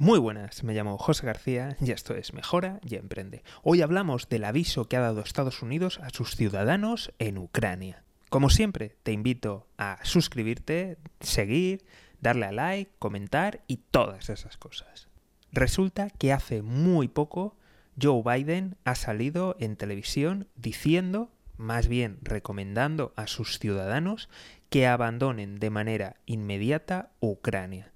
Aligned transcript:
Muy 0.00 0.20
buenas, 0.20 0.62
me 0.62 0.74
llamo 0.74 0.96
José 0.96 1.26
García 1.26 1.76
y 1.80 1.90
esto 1.90 2.14
es 2.14 2.32
Mejora 2.32 2.78
y 2.84 2.94
Emprende. 2.94 3.42
Hoy 3.64 3.82
hablamos 3.82 4.28
del 4.28 4.44
aviso 4.44 4.86
que 4.86 4.96
ha 4.96 5.00
dado 5.00 5.22
Estados 5.22 5.60
Unidos 5.60 5.98
a 6.00 6.10
sus 6.10 6.36
ciudadanos 6.36 7.12
en 7.18 7.36
Ucrania. 7.36 8.04
Como 8.30 8.48
siempre, 8.48 8.94
te 9.02 9.10
invito 9.10 9.66
a 9.76 9.98
suscribirte, 10.04 10.98
seguir, 11.18 11.84
darle 12.20 12.46
a 12.46 12.52
like, 12.52 12.92
comentar 13.00 13.64
y 13.66 13.78
todas 13.90 14.30
esas 14.30 14.56
cosas. 14.56 15.08
Resulta 15.50 16.10
que 16.10 16.32
hace 16.32 16.62
muy 16.62 17.08
poco 17.08 17.56
Joe 18.00 18.22
Biden 18.22 18.76
ha 18.84 18.94
salido 18.94 19.56
en 19.58 19.74
televisión 19.74 20.46
diciendo, 20.54 21.32
más 21.56 21.88
bien 21.88 22.18
recomendando 22.22 23.12
a 23.16 23.26
sus 23.26 23.58
ciudadanos 23.58 24.28
que 24.70 24.86
abandonen 24.86 25.58
de 25.58 25.70
manera 25.70 26.16
inmediata 26.24 27.10
Ucrania. 27.18 27.90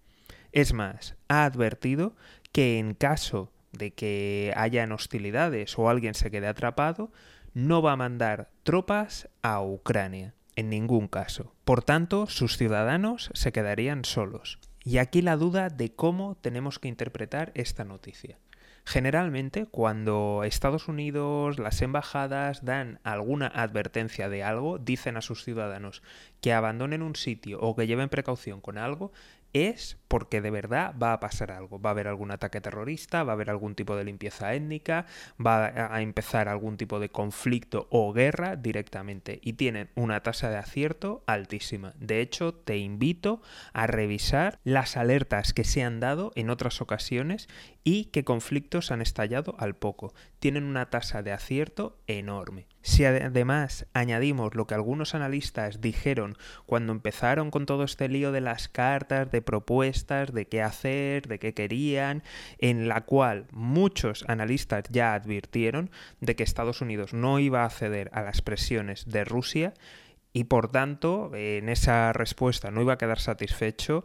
Es 0.53 0.75
más, 0.75 1.16
ha 1.29 1.45
advertido 1.45 2.14
que 2.52 2.79
en 2.79 2.95
caso 2.95 3.51
de 3.73 3.92
que 3.92 4.52
hayan 4.56 4.92
hostilidades 4.92 5.78
o 5.78 5.88
alguien 5.88 6.15
se 6.15 6.30
quede 6.30 6.47
atrapado, 6.47 7.11
no 7.55 7.83
va 7.83 7.92
a 7.92 7.97
mandar 7.97 8.51
tropas 8.62 9.28
a 9.42 9.62
Ucrania, 9.62 10.34
en 10.56 10.69
ningún 10.69 11.09
caso. 11.09 11.55
Por 11.65 11.83
tanto, 11.83 12.27
sus 12.27 12.56
ciudadanos 12.56 13.30
se 13.34 13.52
quedarían 13.52 14.05
solos. 14.05 14.59
Y 14.84 14.98
aquí 14.98 15.23
la 15.23 15.37
duda 15.37 15.69
de 15.69 15.95
cómo 15.95 16.37
tenemos 16.41 16.78
que 16.78 16.89
interpretar 16.89 17.53
esta 17.55 17.84
noticia. 17.84 18.39
Generalmente, 18.84 19.66
cuando 19.66 20.42
Estados 20.45 20.89
Unidos, 20.89 21.61
las 21.61 21.83
embajadas 21.83 22.64
dan 22.64 22.98
alguna 23.05 23.47
advertencia 23.47 24.28
de 24.28 24.42
algo, 24.42 24.78
dicen 24.78 25.16
a 25.16 25.23
sus 25.23 25.45
ciudadanos 25.45 26.03
que 26.41 26.53
abandonen 26.53 27.03
un 27.03 27.14
sitio 27.14 27.61
o 27.61 27.77
que 27.77 27.87
lleven 27.87 28.09
precaución 28.09 28.61
con 28.61 28.78
algo, 28.78 29.12
es 29.52 29.98
porque 30.09 30.41
de 30.41 30.51
verdad 30.51 30.95
va 31.02 31.15
a 31.15 31.20
pasar 31.20 31.51
algo. 31.51 31.80
Va 31.80 31.91
a 31.91 31.92
haber 31.92 32.09
algún 32.09 32.30
ataque 32.30 32.61
terrorista, 32.61 33.24
va 33.24 33.33
a 33.33 33.34
haber 33.34 33.51
algún 33.51 33.75
tipo 33.75 33.97
de 33.97 34.05
limpieza 34.05 34.55
étnica, 34.55 35.06
va 35.45 35.95
a 35.95 36.03
empezar 36.03 36.48
algún 36.48 36.77
tipo 36.77 37.00
de 37.00 37.08
conflicto 37.08 37.89
o 37.91 38.12
guerra 38.12 38.56
directamente. 38.56 39.41
Y 39.42 39.55
tienen 39.55 39.91
una 39.95 40.23
tasa 40.23 40.50
de 40.50 40.56
acierto 40.56 41.23
altísima. 41.27 41.95
De 41.98 42.20
hecho, 42.20 42.55
te 42.55 42.78
invito 42.78 43.41
a 43.73 43.86
revisar 43.86 44.58
las 44.64 44.97
alertas 44.97 45.53
que 45.53 45.64
se 45.64 45.83
han 45.83 46.00
dado 46.00 46.33
en 46.34 46.50
otras 46.50 46.80
ocasiones 46.80 47.48
y 47.84 48.06
qué 48.06 48.25
conflictos 48.25 48.91
han 48.91 49.03
estallado 49.03 49.55
al 49.58 49.77
poco. 49.77 50.12
Tienen 50.39 50.64
una 50.64 50.91
tasa 50.91 51.23
de 51.23 51.33
acierto 51.33 51.98
enorme. 52.06 52.67
Si 52.83 53.05
además 53.05 53.86
añadimos 53.94 54.56
lo 54.56 54.66
que 54.66 54.75
algunos 54.75 55.14
analistas 55.14 55.80
dijeron 55.80 56.36
cuando 56.66 56.92
empezaron 56.92 57.52
con 57.52 57.64
todo 57.64 57.84
este 57.84 58.08
lío 58.08 58.33
de 58.33 58.41
las 58.41 58.69
cartas, 58.69 59.30
de 59.30 59.41
propuestas, 59.41 60.33
de 60.33 60.47
qué 60.47 60.62
hacer, 60.62 61.28
de 61.28 61.39
qué 61.39 61.55
querían, 61.55 62.24
en 62.58 62.89
la 62.89 63.02
cual 63.02 63.47
muchos 63.52 64.24
analistas 64.28 64.84
ya 64.91 65.14
advirtieron 65.14 65.91
de 66.20 66.34
que 66.34 66.42
Estados 66.42 66.80
Unidos 66.80 67.14
no 67.14 67.39
iba 67.39 67.64
a 67.64 67.70
ceder 67.70 68.11
a 68.12 68.22
las 68.22 68.42
presiones 68.42 69.06
de 69.06 69.24
Rusia 69.24 69.74
y 70.33 70.44
por 70.44 70.69
tanto 70.69 71.30
en 71.34 71.69
esa 71.69 72.12
respuesta 72.12 72.72
no 72.72 72.83
iba 72.83 72.94
a 72.94 72.98
quedar 72.98 73.20
satisfecho 73.20 74.05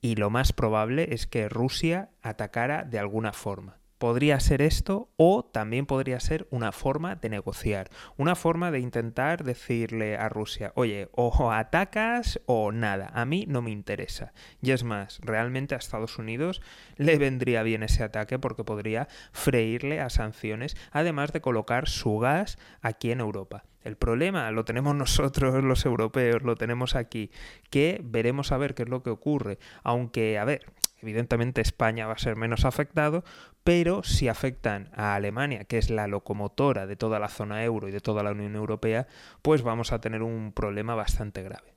y 0.00 0.16
lo 0.16 0.28
más 0.28 0.52
probable 0.52 1.14
es 1.14 1.26
que 1.26 1.48
Rusia 1.48 2.10
atacara 2.22 2.84
de 2.84 2.98
alguna 2.98 3.32
forma. 3.32 3.78
Podría 3.98 4.38
ser 4.40 4.62
esto 4.62 5.10
o 5.16 5.44
también 5.44 5.84
podría 5.84 6.20
ser 6.20 6.46
una 6.50 6.72
forma 6.72 7.16
de 7.16 7.28
negociar, 7.28 7.90
una 8.16 8.34
forma 8.34 8.70
de 8.70 8.78
intentar 8.78 9.44
decirle 9.44 10.16
a 10.16 10.28
Rusia, 10.28 10.72
oye, 10.76 11.08
o 11.12 11.50
atacas 11.50 12.40
o 12.46 12.72
nada, 12.72 13.10
a 13.12 13.24
mí 13.24 13.44
no 13.48 13.60
me 13.60 13.70
interesa. 13.70 14.32
Y 14.62 14.70
es 14.70 14.84
más, 14.84 15.18
realmente 15.22 15.74
a 15.74 15.78
Estados 15.78 16.18
Unidos 16.18 16.62
le 16.96 17.18
vendría 17.18 17.62
bien 17.62 17.82
ese 17.82 18.04
ataque 18.04 18.38
porque 18.38 18.64
podría 18.64 19.08
freírle 19.32 20.00
a 20.00 20.10
sanciones, 20.10 20.76
además 20.92 21.32
de 21.32 21.40
colocar 21.40 21.88
su 21.88 22.18
gas 22.18 22.58
aquí 22.82 23.10
en 23.10 23.20
Europa. 23.20 23.64
El 23.82 23.96
problema 23.96 24.50
lo 24.50 24.64
tenemos 24.64 24.94
nosotros 24.96 25.62
los 25.64 25.84
europeos, 25.86 26.42
lo 26.42 26.56
tenemos 26.56 26.94
aquí, 26.94 27.30
que 27.70 28.00
veremos 28.04 28.52
a 28.52 28.58
ver 28.58 28.74
qué 28.74 28.82
es 28.82 28.88
lo 28.88 29.02
que 29.02 29.10
ocurre. 29.10 29.58
Aunque, 29.82 30.38
a 30.38 30.44
ver, 30.44 30.66
evidentemente 31.00 31.60
España 31.60 32.06
va 32.06 32.14
a 32.14 32.18
ser 32.18 32.36
menos 32.36 32.64
afectado, 32.64 33.24
pero 33.64 34.02
si 34.02 34.28
afectan 34.28 34.90
a 34.94 35.14
Alemania, 35.14 35.64
que 35.64 35.78
es 35.78 35.90
la 35.90 36.06
locomotora 36.06 36.86
de 36.86 36.96
toda 36.96 37.18
la 37.18 37.28
zona 37.28 37.64
euro 37.64 37.88
y 37.88 37.92
de 37.92 38.00
toda 38.00 38.22
la 38.22 38.32
Unión 38.32 38.56
Europea, 38.56 39.06
pues 39.42 39.62
vamos 39.62 39.92
a 39.92 40.00
tener 40.00 40.22
un 40.22 40.52
problema 40.52 40.94
bastante 40.94 41.42
grave. 41.42 41.74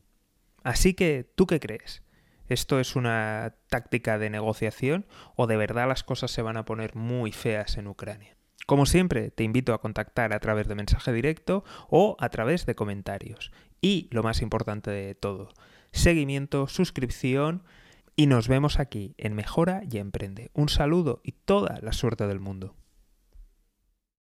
Así 0.63 0.93
que, 0.93 1.29
¿tú 1.35 1.47
qué 1.47 1.59
crees? 1.59 2.03
¿Esto 2.47 2.79
es 2.79 2.95
una 2.95 3.55
táctica 3.69 4.17
de 4.17 4.29
negociación 4.29 5.05
o 5.35 5.47
de 5.47 5.57
verdad 5.57 5.87
las 5.87 6.03
cosas 6.03 6.31
se 6.31 6.41
van 6.41 6.57
a 6.57 6.65
poner 6.65 6.95
muy 6.95 7.31
feas 7.31 7.77
en 7.77 7.87
Ucrania? 7.87 8.35
Como 8.65 8.85
siempre, 8.85 9.31
te 9.31 9.43
invito 9.43 9.73
a 9.73 9.81
contactar 9.81 10.33
a 10.33 10.39
través 10.39 10.67
de 10.67 10.75
mensaje 10.75 11.11
directo 11.11 11.63
o 11.89 12.15
a 12.19 12.29
través 12.29 12.65
de 12.65 12.75
comentarios. 12.75 13.51
Y 13.81 14.07
lo 14.11 14.23
más 14.23 14.41
importante 14.41 14.91
de 14.91 15.15
todo, 15.15 15.49
seguimiento, 15.91 16.67
suscripción 16.67 17.63
y 18.15 18.27
nos 18.27 18.47
vemos 18.47 18.79
aquí 18.79 19.13
en 19.17 19.33
Mejora 19.33 19.81
y 19.89 19.97
Emprende. 19.97 20.51
Un 20.53 20.69
saludo 20.69 21.21
y 21.23 21.31
toda 21.31 21.79
la 21.81 21.93
suerte 21.93 22.27
del 22.27 22.39
mundo. 22.39 22.75